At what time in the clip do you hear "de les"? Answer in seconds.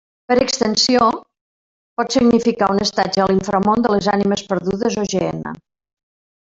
3.87-4.11